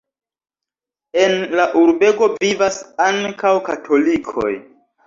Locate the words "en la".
1.25-1.67